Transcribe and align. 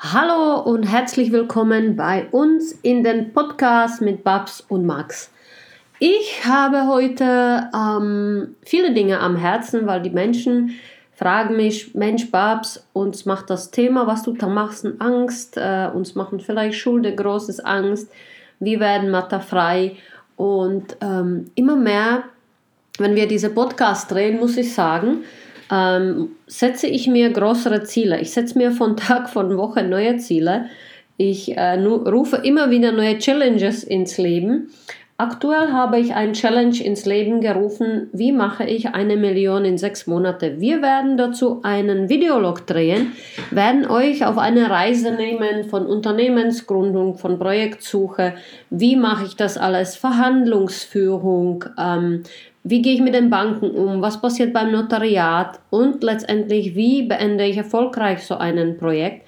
Hallo 0.00 0.60
und 0.60 0.84
herzlich 0.84 1.32
willkommen 1.32 1.96
bei 1.96 2.28
uns 2.30 2.70
in 2.70 3.02
den 3.02 3.32
Podcast 3.32 4.00
mit 4.00 4.22
Babs 4.22 4.60
und 4.68 4.86
Max. 4.86 5.32
Ich 5.98 6.46
habe 6.46 6.86
heute 6.86 7.68
ähm, 7.74 8.54
viele 8.64 8.94
Dinge 8.94 9.18
am 9.18 9.34
Herzen, 9.34 9.88
weil 9.88 10.00
die 10.00 10.10
Menschen 10.10 10.78
fragen 11.16 11.56
mich, 11.56 11.96
Mensch 11.96 12.30
Babs, 12.30 12.86
uns 12.92 13.26
macht 13.26 13.50
das 13.50 13.72
Thema, 13.72 14.06
was 14.06 14.22
du 14.22 14.34
da 14.34 14.46
machst, 14.46 14.86
Angst, 15.00 15.56
äh, 15.56 15.88
uns 15.92 16.14
machen 16.14 16.38
vielleicht 16.38 16.78
Schulde 16.78 17.12
großes 17.16 17.58
Angst, 17.58 18.08
wir 18.60 18.78
werden 18.78 19.12
frei 19.40 19.96
und 20.36 20.96
ähm, 21.00 21.50
immer 21.56 21.74
mehr, 21.74 22.22
wenn 22.98 23.16
wir 23.16 23.26
diese 23.26 23.50
Podcast 23.50 24.12
drehen, 24.12 24.38
muss 24.38 24.56
ich 24.56 24.72
sagen, 24.72 25.24
ähm, 25.70 26.30
setze 26.46 26.86
ich 26.86 27.08
mir 27.08 27.30
größere 27.30 27.84
Ziele. 27.84 28.20
Ich 28.20 28.32
setze 28.32 28.58
mir 28.58 28.72
von 28.72 28.96
Tag, 28.96 29.28
von 29.28 29.56
Woche 29.56 29.82
neue 29.82 30.16
Ziele. 30.16 30.66
Ich 31.16 31.56
äh, 31.56 31.74
rufe 31.74 32.36
immer 32.36 32.70
wieder 32.70 32.92
neue 32.92 33.18
Challenges 33.18 33.82
ins 33.84 34.18
Leben. 34.18 34.70
Aktuell 35.20 35.72
habe 35.72 35.98
ich 35.98 36.14
ein 36.14 36.32
Challenge 36.32 36.80
ins 36.80 37.04
Leben 37.04 37.40
gerufen, 37.40 38.08
wie 38.12 38.30
mache 38.30 38.62
ich 38.62 38.90
eine 38.90 39.16
Million 39.16 39.64
in 39.64 39.76
sechs 39.76 40.06
Monate. 40.06 40.60
Wir 40.60 40.80
werden 40.80 41.16
dazu 41.16 41.58
einen 41.64 42.08
Videolog 42.08 42.68
drehen, 42.68 43.14
werden 43.50 43.84
euch 43.90 44.24
auf 44.24 44.38
eine 44.38 44.70
Reise 44.70 45.10
nehmen 45.10 45.64
von 45.64 45.86
Unternehmensgründung, 45.86 47.18
von 47.18 47.36
Projektsuche, 47.36 48.34
wie 48.70 48.94
mache 48.94 49.24
ich 49.24 49.34
das 49.34 49.58
alles, 49.58 49.96
Verhandlungsführung, 49.96 51.64
ähm, 51.76 52.22
wie 52.70 52.82
gehe 52.82 52.94
ich 52.94 53.00
mit 53.00 53.14
den 53.14 53.30
Banken 53.30 53.70
um, 53.70 54.02
was 54.02 54.20
passiert 54.20 54.52
beim 54.52 54.70
Notariat 54.70 55.58
und 55.70 56.02
letztendlich, 56.02 56.74
wie 56.74 57.02
beende 57.02 57.46
ich 57.46 57.56
erfolgreich 57.56 58.22
so 58.22 58.36
ein 58.36 58.76
Projekt. 58.76 59.26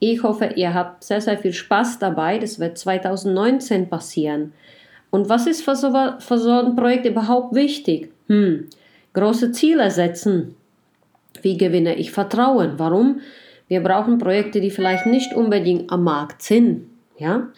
Ich 0.00 0.22
hoffe, 0.22 0.50
ihr 0.54 0.74
habt 0.74 1.02
sehr, 1.02 1.22
sehr 1.22 1.38
viel 1.38 1.54
Spaß 1.54 1.98
dabei. 1.98 2.38
Das 2.38 2.58
wird 2.58 2.76
2019 2.76 3.88
passieren. 3.88 4.52
Und 5.08 5.30
was 5.30 5.46
ist 5.46 5.62
für 5.62 5.76
so, 5.76 5.92
für 6.18 6.36
so 6.36 6.50
ein 6.50 6.76
Projekt 6.76 7.06
überhaupt 7.06 7.54
wichtig? 7.54 8.10
Hm, 8.26 8.66
große 9.14 9.52
Ziele 9.52 9.90
setzen. 9.90 10.54
Wie 11.40 11.56
gewinne 11.56 11.94
ich 11.94 12.10
Vertrauen? 12.10 12.74
Warum? 12.76 13.20
Wir 13.66 13.82
brauchen 13.82 14.18
Projekte, 14.18 14.60
die 14.60 14.70
vielleicht 14.70 15.06
nicht 15.06 15.32
unbedingt 15.34 15.90
am 15.90 16.04
Markt 16.04 16.42
sind. 16.42 16.90
Ja? 17.16 17.48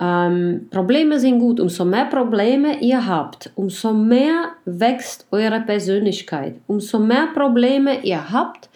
Ähm, 0.00 0.68
Probleme 0.70 1.20
sind 1.20 1.38
gut. 1.38 1.60
Umso 1.60 1.84
mehr 1.84 2.06
Probleme 2.06 2.80
ihr 2.80 3.06
habt, 3.06 3.50
umso 3.54 3.92
mehr 3.92 4.52
wächst 4.64 5.26
eure 5.30 5.60
Persönlichkeit. 5.60 6.56
Umso 6.66 6.98
mehr 6.98 7.28
Probleme 7.34 8.02
ihr 8.02 8.30
habt, 8.30 8.68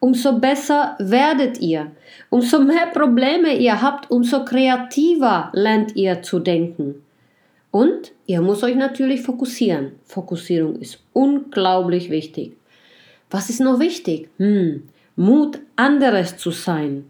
umso 0.00 0.38
besser 0.38 0.96
werdet 0.98 1.60
ihr. 1.60 1.92
Umso 2.30 2.60
mehr 2.60 2.86
Probleme 2.92 3.56
ihr 3.56 3.80
habt, 3.80 4.10
umso 4.10 4.44
kreativer 4.44 5.50
lernt 5.52 5.96
ihr 5.96 6.22
zu 6.22 6.40
denken. 6.40 7.04
Und 7.70 8.12
ihr 8.26 8.40
müsst 8.40 8.62
euch 8.62 8.76
natürlich 8.76 9.22
fokussieren. 9.22 9.92
Fokussierung 10.04 10.76
ist 10.76 11.00
unglaublich 11.12 12.10
wichtig. 12.10 12.56
Was 13.30 13.50
ist 13.50 13.60
noch 13.60 13.80
wichtig? 13.80 14.28
Hm, 14.36 14.84
Mut, 15.16 15.58
anderes 15.74 16.36
zu 16.36 16.50
sein. 16.50 17.06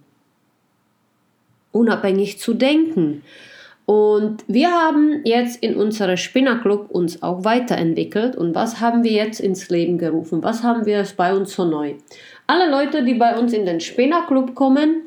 Unabhängig 1.72 2.38
zu 2.38 2.54
denken. 2.54 3.22
Und 3.86 4.44
wir 4.46 4.70
haben 4.70 5.20
jetzt 5.24 5.62
in 5.62 5.77
unserem 5.77 6.16
Spinnerclub 6.16 6.90
uns 6.90 7.22
auch 7.22 7.44
weiterentwickelt. 7.44 8.34
Und 8.34 8.54
was 8.54 8.80
haben 8.80 9.04
wir 9.04 9.12
jetzt 9.12 9.41
ins 9.41 9.68
Leben 9.68 9.98
gerufen? 9.98 10.42
Was 10.42 10.62
haben 10.62 10.86
wir 10.86 11.04
bei 11.16 11.34
uns 11.34 11.54
so 11.54 11.64
neu? 11.64 11.94
Alle 12.46 12.70
Leute, 12.70 13.04
die 13.04 13.14
bei 13.14 13.38
uns 13.38 13.52
in 13.52 13.66
den 13.66 13.80
Spinnerclub 13.80 14.54
kommen, 14.54 15.02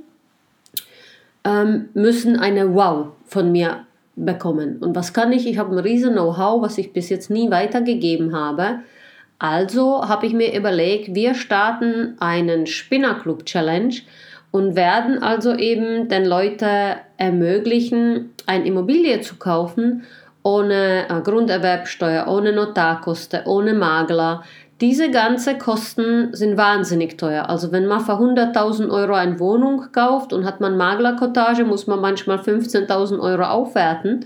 ähm, 1.43 1.89
müssen 1.93 2.37
eine 2.37 2.75
Wow 2.75 3.07
von 3.25 3.51
mir 3.51 3.85
bekommen. 4.15 4.77
Und 4.77 4.95
was 4.95 5.13
kann 5.13 5.31
ich? 5.31 5.47
Ich 5.47 5.57
habe 5.57 5.75
ein 5.75 5.79
riesen 5.79 6.13
Know-how, 6.13 6.61
was 6.61 6.77
ich 6.77 6.93
bis 6.93 7.09
jetzt 7.09 7.29
nie 7.29 7.49
weitergegeben 7.49 8.35
habe. 8.35 8.79
Also 9.39 10.07
habe 10.07 10.25
ich 10.25 10.33
mir 10.33 10.55
überlegt, 10.55 11.13
wir 11.13 11.35
starten 11.35 12.15
einen 12.19 12.65
Spinnerclub 12.65 13.45
Challenge 13.45 13.95
und 14.51 14.75
werden 14.75 15.21
also 15.21 15.53
eben 15.53 16.07
den 16.09 16.25
Leuten 16.25 16.95
ermöglichen, 17.17 18.33
eine 18.45 18.65
Immobilie 18.65 19.21
zu 19.21 19.35
kaufen 19.35 20.03
ohne 20.47 21.09
äh, 21.09 21.21
Grunderwerbsteuer, 21.21 22.27
ohne 22.27 22.53
Notarkosten, 22.53 23.41
ohne 23.45 23.73
Makler, 23.73 24.43
diese 24.79 25.09
ganzen 25.09 25.57
Kosten 25.57 26.33
sind 26.33 26.55
wahnsinnig 26.55 27.17
teuer. 27.17 27.49
Also 27.49 27.71
wenn 27.71 27.87
man 27.87 27.99
für 27.99 28.13
100.000 28.13 28.89
Euro 28.91 29.13
eine 29.13 29.39
Wohnung 29.39 29.87
kauft 29.91 30.33
und 30.33 30.45
hat 30.45 30.61
man 30.61 30.77
Maklerkotage, 30.77 31.65
muss 31.65 31.87
man 31.87 31.99
manchmal 31.99 32.37
15.000 32.37 33.19
Euro 33.19 33.43
aufwerten. 33.43 34.25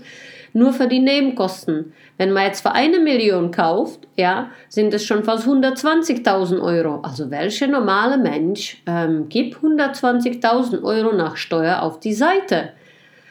Nur 0.52 0.72
für 0.72 0.86
die 0.86 0.98
Nebenkosten. 0.98 1.92
Wenn 2.18 2.32
man 2.32 2.44
jetzt 2.44 2.60
für 2.60 2.72
eine 2.72 2.98
Million 2.98 3.50
kauft, 3.50 4.00
ja, 4.16 4.50
sind 4.68 4.92
es 4.92 5.04
schon 5.04 5.24
fast 5.24 5.46
120.000 5.46 6.60
Euro. 6.60 7.00
Also 7.02 7.30
welcher 7.30 7.66
normale 7.66 8.18
Mensch 8.18 8.82
ähm, 8.86 9.28
gibt 9.28 9.56
120.000 9.56 10.82
Euro 10.82 11.14
nach 11.14 11.36
Steuer 11.36 11.82
auf 11.82 12.00
die 12.00 12.14
Seite? 12.14 12.70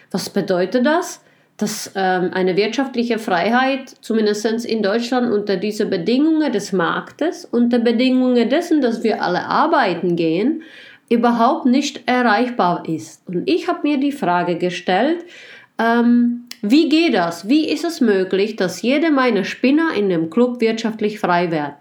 Was 0.09 0.30
bedeutet 0.30 0.86
das? 0.86 1.22
dass 1.62 1.92
ähm, 1.94 2.32
eine 2.34 2.56
wirtschaftliche 2.56 3.20
Freiheit, 3.20 3.90
zumindest 4.02 4.66
in 4.66 4.82
Deutschland, 4.82 5.32
unter 5.32 5.58
diese 5.58 5.86
Bedingungen 5.86 6.52
des 6.52 6.74
Marktes, 6.74 7.46
unter 7.46 7.78
Bedingungen 7.78 8.50
dessen, 8.50 8.82
dass 8.82 9.03
wir 9.03 9.22
alle 9.22 9.46
arbeiten 9.46 10.16
gehen, 10.16 10.64
überhaupt 11.09 11.66
nicht 11.66 12.08
erreichbar 12.08 12.84
ist. 12.88 13.28
Und 13.28 13.48
ich 13.48 13.68
habe 13.68 13.82
mir 13.84 14.00
die 14.00 14.12
Frage 14.12 14.58
gestellt, 14.58 15.24
ähm, 15.78 16.46
wie 16.61 16.89
geht 16.89 17.16
das? 17.16 17.49
Wie 17.49 17.67
ist 17.67 17.83
es 17.83 18.01
möglich, 18.01 18.55
dass 18.55 18.81
jede 18.81 19.09
meiner 19.09 19.44
Spinner 19.44 19.94
in 19.95 20.09
dem 20.09 20.29
Club 20.29 20.61
wirtschaftlich 20.61 21.19
frei 21.19 21.49
wird? 21.49 21.73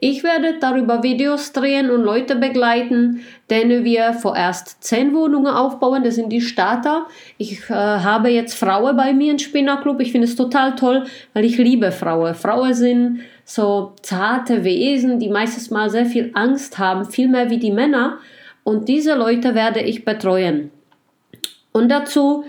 Ich 0.00 0.24
werde 0.24 0.56
darüber 0.58 1.04
Videos 1.04 1.52
drehen 1.52 1.88
und 1.88 2.02
Leute 2.02 2.34
begleiten, 2.34 3.20
denen 3.50 3.84
wir 3.84 4.14
vorerst 4.14 4.82
zehn 4.82 5.14
Wohnungen 5.14 5.52
aufbauen. 5.52 6.02
Das 6.02 6.16
sind 6.16 6.30
die 6.30 6.40
Starter. 6.40 7.06
Ich 7.38 7.70
äh, 7.70 7.74
habe 7.74 8.30
jetzt 8.30 8.54
Frauen 8.54 8.96
bei 8.96 9.12
mir 9.12 9.30
im 9.30 9.38
Spinnerclub. 9.38 10.00
Ich 10.00 10.10
finde 10.10 10.26
es 10.26 10.34
total 10.34 10.74
toll, 10.74 11.04
weil 11.34 11.44
ich 11.44 11.56
liebe 11.56 11.92
Frauen. 11.92 12.34
Frauen 12.34 12.74
sind 12.74 13.20
so 13.44 13.92
zarte 14.02 14.64
Wesen, 14.64 15.20
die 15.20 15.28
meistens 15.28 15.70
mal 15.70 15.88
sehr 15.88 16.06
viel 16.06 16.30
Angst 16.34 16.78
haben, 16.78 17.04
viel 17.04 17.28
mehr 17.28 17.48
wie 17.50 17.58
die 17.58 17.70
Männer. 17.70 18.18
Und 18.64 18.88
diese 18.88 19.14
Leute 19.14 19.54
werde 19.54 19.82
ich 19.82 20.04
betreuen. 20.04 20.70
Und 21.70 21.90
dazu 21.90 22.44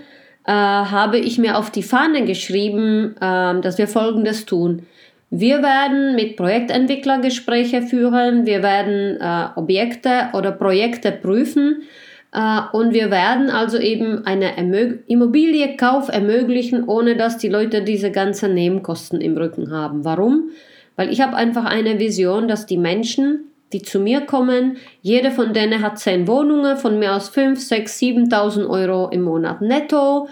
äh, 0.45 0.51
habe 0.51 1.17
ich 1.17 1.37
mir 1.37 1.57
auf 1.57 1.71
die 1.71 1.83
Fahne 1.83 2.25
geschrieben, 2.25 3.15
äh, 3.17 3.61
dass 3.61 3.77
wir 3.77 3.87
Folgendes 3.87 4.45
tun. 4.45 4.85
Wir 5.29 5.63
werden 5.63 6.15
mit 6.15 6.37
Projektentwicklern 6.37 7.21
Gespräche 7.21 7.81
führen, 7.81 8.45
wir 8.45 8.61
werden 8.61 9.17
äh, 9.19 9.59
Objekte 9.59 10.29
oder 10.33 10.51
Projekte 10.51 11.11
prüfen 11.11 11.81
äh, 12.33 12.59
und 12.71 12.93
wir 12.93 13.09
werden 13.09 13.49
also 13.49 13.79
eben 13.79 14.25
eine 14.27 14.57
Ermög 14.57 15.03
Immobilienkauf 15.07 16.09
ermöglichen, 16.09 16.83
ohne 16.83 17.15
dass 17.15 17.39
die 17.39 17.49
Leute 17.49 17.81
diese 17.81 18.11
ganzen 18.11 18.53
Nebenkosten 18.53 19.21
im 19.21 19.35
Rücken 19.35 19.71
haben. 19.71 20.05
Warum? 20.05 20.51
Weil 20.95 21.11
ich 21.11 21.21
habe 21.21 21.35
einfach 21.35 21.65
eine 21.65 21.99
Vision, 21.99 22.47
dass 22.47 22.67
die 22.67 22.77
Menschen, 22.77 23.45
die 23.73 23.81
zu 23.81 23.99
mir 23.99 24.21
kommen, 24.21 24.77
jede 25.01 25.31
von 25.31 25.53
denen 25.53 25.81
hat 25.81 25.99
zehn 25.99 26.27
Wohnungen 26.27 26.77
von 26.77 26.99
mir 26.99 27.15
aus 27.15 27.29
5, 27.29 27.59
6, 27.59 27.99
7.000 27.99 28.69
Euro 28.69 29.09
im 29.09 29.23
Monat 29.23 29.61
netto 29.61 30.27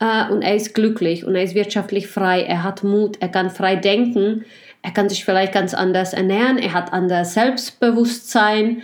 äh, 0.00 0.30
und 0.30 0.42
er 0.42 0.54
ist 0.54 0.74
glücklich 0.74 1.24
und 1.24 1.34
er 1.34 1.42
ist 1.42 1.54
wirtschaftlich 1.54 2.06
frei, 2.06 2.42
er 2.42 2.62
hat 2.62 2.84
Mut, 2.84 3.16
er 3.20 3.28
kann 3.28 3.50
frei 3.50 3.76
denken, 3.76 4.44
er 4.82 4.92
kann 4.92 5.08
sich 5.08 5.24
vielleicht 5.24 5.52
ganz 5.52 5.74
anders 5.74 6.12
ernähren, 6.12 6.58
er 6.58 6.74
hat 6.74 6.92
anderes 6.92 7.34
Selbstbewusstsein. 7.34 8.82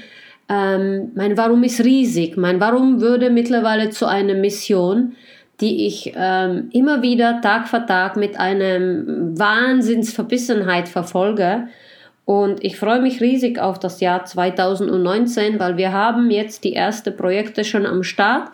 Ähm, 0.49 1.13
mein 1.15 1.37
Warum 1.37 1.63
ist 1.63 1.85
riesig. 1.85 2.37
Mein 2.37 2.59
Warum 2.59 3.01
würde 3.01 3.31
mittlerweile 3.31 3.91
zu 3.91 4.07
einer 4.07 4.35
Mission, 4.35 5.15
die 5.61 5.87
ich 5.87 6.15
ähm, 6.17 6.71
immer 6.73 7.03
wieder 7.03 7.41
Tag 7.43 7.69
für 7.69 7.85
Tag 7.85 8.17
mit 8.17 8.41
einem 8.41 9.39
Wahnsinnsverbissenheit 9.39 10.89
verfolge. 10.89 11.69
Und 12.31 12.63
ich 12.63 12.77
freue 12.77 13.01
mich 13.01 13.21
riesig 13.21 13.59
auf 13.59 13.81
das 13.81 13.99
Jahr 14.01 14.25
2019, 14.25 15.59
weil 15.59 15.77
wir 15.77 15.91
haben 15.91 16.31
jetzt 16.31 16.63
die 16.63 16.77
ersten 16.77 17.17
Projekte 17.17 17.65
schon 17.65 17.87
am 17.87 18.05
Start. 18.05 18.51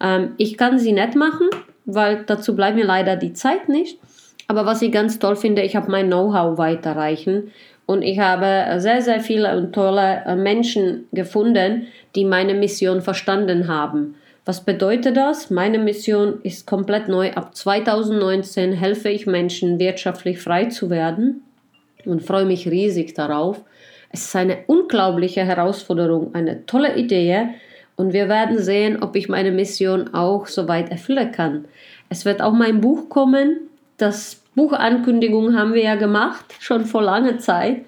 Ähm, 0.00 0.34
ich 0.36 0.56
kann 0.56 0.78
sie 0.78 0.92
nicht 0.92 1.16
machen, 1.16 1.48
weil 1.86 2.22
dazu 2.24 2.54
bleibt 2.54 2.76
mir 2.76 2.84
leider 2.84 3.16
die 3.16 3.32
Zeit 3.32 3.68
nicht. 3.68 3.98
Aber 4.46 4.64
was 4.64 4.80
ich 4.80 4.92
ganz 4.92 5.18
toll 5.18 5.34
finde, 5.34 5.62
ich 5.62 5.74
habe 5.74 5.90
mein 5.90 6.06
Know-how 6.06 6.56
weiterreichen 6.56 7.50
und 7.84 8.02
ich 8.02 8.20
habe 8.20 8.78
sehr, 8.78 9.02
sehr 9.02 9.18
viele 9.18 9.56
und 9.56 9.72
tolle 9.72 10.22
äh, 10.24 10.36
Menschen 10.36 11.08
gefunden, 11.10 11.88
die 12.14 12.24
meine 12.24 12.54
Mission 12.54 13.02
verstanden 13.02 13.66
haben. 13.66 14.14
Was 14.44 14.64
bedeutet 14.64 15.16
das? 15.16 15.50
Meine 15.50 15.80
Mission 15.80 16.38
ist 16.44 16.64
komplett 16.64 17.08
neu. 17.08 17.32
Ab 17.32 17.56
2019 17.56 18.72
helfe 18.72 19.08
ich 19.08 19.26
Menschen, 19.26 19.80
wirtschaftlich 19.80 20.38
frei 20.38 20.66
zu 20.66 20.90
werden 20.90 21.42
und 22.06 22.22
freue 22.22 22.44
mich 22.44 22.68
riesig 22.68 23.14
darauf. 23.14 23.62
Es 24.10 24.26
ist 24.26 24.36
eine 24.36 24.58
unglaubliche 24.66 25.44
Herausforderung, 25.44 26.34
eine 26.34 26.64
tolle 26.66 26.96
Idee 26.96 27.48
Und 27.96 28.12
wir 28.12 28.28
werden 28.28 28.58
sehen, 28.58 29.02
ob 29.02 29.16
ich 29.16 29.28
meine 29.28 29.52
Mission 29.52 30.12
auch 30.14 30.46
soweit 30.46 30.90
erfüllen 30.90 31.32
kann. 31.32 31.64
Es 32.08 32.24
wird 32.24 32.42
auch 32.42 32.52
mein 32.52 32.80
Buch 32.80 33.08
kommen. 33.08 33.56
Das 33.96 34.42
Buchankündigung 34.54 35.56
haben 35.56 35.74
wir 35.74 35.82
ja 35.82 35.94
gemacht, 35.96 36.44
schon 36.60 36.84
vor 36.84 37.02
langer 37.02 37.38
Zeit. 37.38 37.84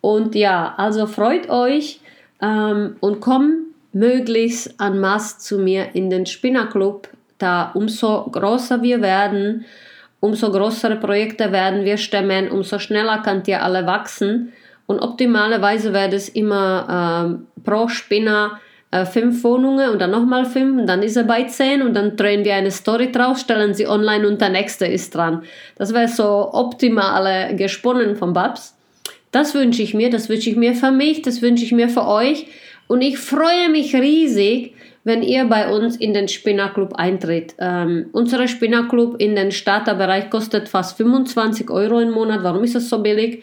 Und 0.00 0.34
ja, 0.34 0.74
also 0.76 1.06
freut 1.06 1.50
euch 1.50 2.00
ähm, 2.40 2.96
und 3.00 3.20
kommt 3.20 3.68
möglichst 3.92 4.80
an 4.80 5.00
Mass 5.00 5.38
zu 5.38 5.58
mir 5.58 5.94
in 5.94 6.10
den 6.10 6.26
Spinnerclub. 6.26 7.08
Da 7.38 7.70
umso 7.74 8.24
größer 8.30 8.82
wir 8.82 9.00
werden, 9.00 9.64
umso 10.20 10.50
größere 10.50 10.96
Projekte 10.96 11.52
werden 11.52 11.84
wir 11.84 11.96
stemmen, 11.96 12.50
umso 12.50 12.78
schneller 12.78 13.22
könnt 13.22 13.48
ihr 13.48 13.62
alle 13.62 13.86
wachsen. 13.86 14.52
Und 14.86 15.00
optimalerweise 15.00 15.92
wird 15.92 16.14
es 16.14 16.28
immer 16.28 17.26
ähm, 17.26 17.46
pro 17.62 17.88
Spinner 17.88 18.58
äh, 18.90 19.04
fünf 19.04 19.44
Wohnungen 19.44 19.90
und 19.90 20.00
dann 20.00 20.10
nochmal 20.10 20.46
fünf 20.46 20.80
und 20.80 20.86
dann 20.86 21.02
ist 21.02 21.16
er 21.16 21.24
bei 21.24 21.42
zehn 21.44 21.82
und 21.82 21.92
dann 21.92 22.16
drehen 22.16 22.42
wir 22.42 22.54
eine 22.54 22.70
Story 22.70 23.12
draus, 23.12 23.42
stellen 23.42 23.74
sie 23.74 23.86
online 23.86 24.26
und 24.26 24.40
der 24.40 24.48
nächste 24.48 24.86
ist 24.86 25.14
dran. 25.14 25.42
Das 25.76 25.92
wäre 25.92 26.08
so 26.08 26.54
optimale 26.54 27.54
gesponnen 27.54 28.16
von 28.16 28.32
Babs. 28.32 28.74
Das 29.30 29.54
wünsche 29.54 29.82
ich 29.82 29.92
mir, 29.92 30.08
das 30.08 30.30
wünsche 30.30 30.48
ich 30.48 30.56
mir 30.56 30.74
für 30.74 30.90
mich, 30.90 31.20
das 31.20 31.42
wünsche 31.42 31.66
ich 31.66 31.72
mir 31.72 31.90
für 31.90 32.06
euch 32.06 32.46
und 32.86 33.02
ich 33.02 33.18
freue 33.18 33.68
mich 33.68 33.94
riesig, 33.94 34.74
wenn 35.08 35.22
ihr 35.22 35.46
bei 35.46 35.70
uns 35.70 35.96
in 35.96 36.12
den 36.12 36.28
Spinnerclub 36.28 36.92
eintritt. 36.92 37.54
Ähm, 37.58 38.10
unser 38.12 38.46
Spinnerclub 38.46 39.18
in 39.18 39.34
den 39.34 39.52
Starterbereich 39.52 40.28
kostet 40.28 40.68
fast 40.68 40.98
25 40.98 41.70
Euro 41.70 41.98
im 41.98 42.10
Monat. 42.10 42.42
Warum 42.42 42.62
ist 42.62 42.74
das 42.74 42.90
so 42.90 43.02
billig? 43.02 43.42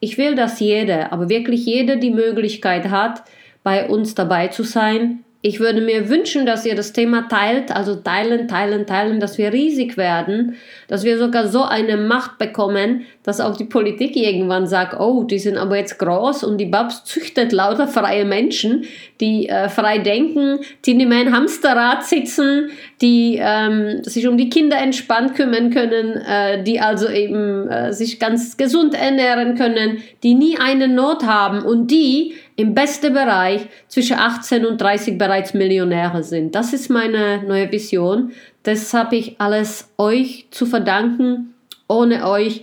Ich 0.00 0.18
will, 0.18 0.34
dass 0.34 0.58
jeder, 0.58 1.12
aber 1.12 1.28
wirklich 1.28 1.64
jeder 1.64 1.96
die 1.96 2.10
Möglichkeit 2.10 2.90
hat, 2.90 3.22
bei 3.62 3.88
uns 3.88 4.16
dabei 4.16 4.48
zu 4.48 4.64
sein. 4.64 5.24
Ich 5.46 5.60
würde 5.60 5.82
mir 5.82 6.08
wünschen, 6.08 6.46
dass 6.46 6.64
ihr 6.64 6.74
das 6.74 6.94
Thema 6.94 7.28
teilt, 7.28 7.70
also 7.70 7.96
teilen, 7.96 8.48
teilen, 8.48 8.86
teilen, 8.86 9.20
dass 9.20 9.36
wir 9.36 9.52
riesig 9.52 9.98
werden, 9.98 10.56
dass 10.88 11.04
wir 11.04 11.18
sogar 11.18 11.48
so 11.48 11.64
eine 11.64 11.98
Macht 11.98 12.38
bekommen, 12.38 13.02
dass 13.24 13.42
auch 13.42 13.54
die 13.54 13.66
Politik 13.66 14.16
irgendwann 14.16 14.66
sagt, 14.66 14.98
oh, 14.98 15.24
die 15.24 15.38
sind 15.38 15.58
aber 15.58 15.76
jetzt 15.76 15.98
groß 15.98 16.44
und 16.44 16.56
die 16.56 16.64
Babs 16.64 17.04
züchtet 17.04 17.52
lauter 17.52 17.88
freie 17.88 18.24
Menschen, 18.24 18.84
die 19.20 19.46
äh, 19.50 19.68
frei 19.68 19.98
denken, 19.98 20.60
die 20.86 20.94
mehr 20.94 21.20
im 21.20 21.36
Hamsterrad 21.36 22.04
sitzen, 22.04 22.70
die 23.02 23.38
ähm, 23.38 24.02
sich 24.02 24.26
um 24.26 24.38
die 24.38 24.48
Kinder 24.48 24.78
entspannt 24.78 25.34
kümmern 25.34 25.68
können, 25.68 26.22
äh, 26.22 26.62
die 26.62 26.80
also 26.80 27.06
eben 27.06 27.68
äh, 27.68 27.92
sich 27.92 28.18
ganz 28.18 28.56
gesund 28.56 28.94
ernähren 28.94 29.56
können, 29.56 29.98
die 30.22 30.32
nie 30.32 30.56
eine 30.58 30.88
Not 30.88 31.26
haben 31.26 31.62
und 31.62 31.90
die 31.90 32.32
im 32.56 32.74
besten 32.74 33.12
Bereich 33.12 33.66
zwischen 33.88 34.16
18 34.18 34.64
und 34.64 34.80
30 34.80 35.18
bereits 35.18 35.54
Millionäre 35.54 36.22
sind. 36.22 36.54
Das 36.54 36.72
ist 36.72 36.88
meine 36.88 37.42
neue 37.42 37.70
Vision. 37.72 38.32
Das 38.62 38.94
habe 38.94 39.16
ich 39.16 39.40
alles 39.40 39.90
euch 39.98 40.46
zu 40.50 40.66
verdanken. 40.66 41.54
Ohne 41.88 42.28
euch 42.28 42.62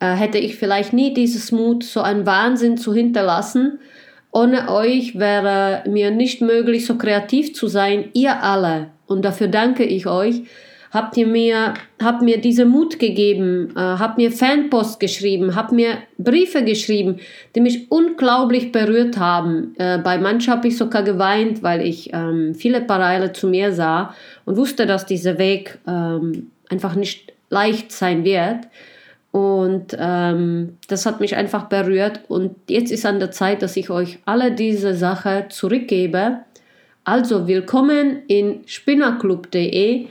äh, 0.00 0.14
hätte 0.14 0.38
ich 0.38 0.56
vielleicht 0.56 0.92
nie 0.92 1.12
dieses 1.12 1.52
Mut, 1.52 1.84
so 1.84 2.00
einen 2.00 2.26
Wahnsinn 2.26 2.78
zu 2.78 2.94
hinterlassen. 2.94 3.78
Ohne 4.32 4.70
euch 4.70 5.18
wäre 5.18 5.84
mir 5.86 6.10
nicht 6.10 6.40
möglich, 6.40 6.86
so 6.86 6.96
kreativ 6.96 7.54
zu 7.54 7.68
sein. 7.68 8.10
Ihr 8.14 8.42
alle. 8.42 8.90
Und 9.06 9.24
dafür 9.24 9.48
danke 9.48 9.84
ich 9.84 10.06
euch 10.06 10.42
habt 10.90 11.16
ihr 11.16 11.26
mir, 11.26 11.74
habt 12.02 12.22
mir 12.22 12.40
diesen 12.40 12.68
Mut 12.68 12.98
gegeben, 12.98 13.72
äh, 13.76 13.80
habt 13.80 14.18
mir 14.18 14.30
Fanpost 14.32 15.00
geschrieben, 15.00 15.54
habt 15.54 15.72
mir 15.72 15.98
Briefe 16.18 16.64
geschrieben, 16.64 17.20
die 17.54 17.60
mich 17.60 17.90
unglaublich 17.90 18.72
berührt 18.72 19.18
haben. 19.18 19.74
Äh, 19.78 19.98
bei 19.98 20.18
manchen 20.18 20.52
habe 20.52 20.68
ich 20.68 20.76
sogar 20.76 21.02
geweint, 21.02 21.62
weil 21.62 21.80
ich 21.86 22.10
ähm, 22.12 22.54
viele 22.54 22.80
Parallele 22.80 23.32
zu 23.32 23.48
mir 23.48 23.72
sah 23.72 24.14
und 24.44 24.56
wusste, 24.56 24.86
dass 24.86 25.06
dieser 25.06 25.38
Weg 25.38 25.78
ähm, 25.86 26.50
einfach 26.68 26.94
nicht 26.94 27.32
leicht 27.50 27.92
sein 27.92 28.24
wird. 28.24 28.66
Und 29.32 29.94
ähm, 29.98 30.78
das 30.88 31.04
hat 31.04 31.20
mich 31.20 31.36
einfach 31.36 31.64
berührt. 31.64 32.20
Und 32.28 32.54
jetzt 32.68 32.90
ist 32.90 33.04
an 33.04 33.20
der 33.20 33.32
Zeit, 33.32 33.60
dass 33.60 33.76
ich 33.76 33.90
euch 33.90 34.18
alle 34.24 34.52
diese 34.52 34.94
Sachen 34.94 35.50
zurückgebe. 35.50 36.38
Also 37.04 37.46
willkommen 37.46 38.22
in 38.28 38.62
spinnerclub.de. 38.66 40.06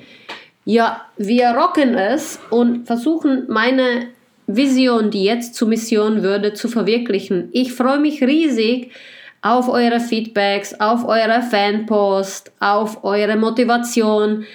Ja, 0.66 1.06
wir 1.16 1.50
rocken 1.50 1.94
es 1.94 2.40
und 2.50 2.88
versuchen 2.88 3.46
meine 3.48 4.08
Vision, 4.48 5.12
die 5.12 5.24
jetzt 5.24 5.54
zur 5.54 5.68
Mission 5.68 6.24
würde, 6.24 6.54
zu 6.54 6.68
verwirklichen. 6.68 7.50
Ich 7.52 7.74
freue 7.74 8.00
mich 8.00 8.24
riesig 8.24 8.92
auf 9.44 9.70
eure 9.70 10.00
Feedbacks, 10.00 10.80
auf 10.80 11.08
eure 11.08 11.44
Fanpost, 11.44 12.52
auf 12.60 13.04
eure 13.04 13.36
Motivation, 13.36 14.46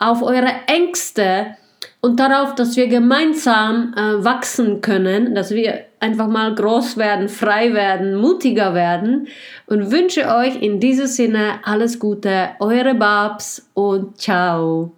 auf 0.00 0.22
eure 0.22 0.52
Ängste 0.66 1.56
und 2.00 2.18
darauf, 2.18 2.56
dass 2.56 2.76
wir 2.76 2.88
gemeinsam 2.88 3.94
äh, 3.96 4.24
wachsen 4.24 4.80
können, 4.80 5.36
dass 5.36 5.52
wir 5.52 5.84
einfach 6.00 6.26
mal 6.26 6.52
groß 6.52 6.96
werden, 6.96 7.28
frei 7.28 7.74
werden, 7.74 8.16
mutiger 8.16 8.74
werden 8.74 9.28
und 9.66 9.92
wünsche 9.92 10.26
euch 10.34 10.60
in 10.60 10.80
diesem 10.80 11.06
Sinne 11.06 11.60
alles 11.62 12.00
Gute, 12.00 12.50
eure 12.58 12.94
Babs 12.94 13.70
und 13.74 14.20
ciao. 14.20 14.92